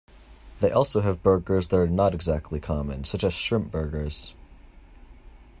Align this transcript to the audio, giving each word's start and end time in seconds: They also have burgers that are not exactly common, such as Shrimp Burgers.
They 0.61 0.71
also 0.71 1.01
have 1.01 1.21
burgers 1.21 1.67
that 1.67 1.77
are 1.79 1.85
not 1.85 2.15
exactly 2.15 2.59
common, 2.59 3.03
such 3.03 3.23
as 3.23 3.35
Shrimp 3.35 3.69
Burgers. 3.69 4.33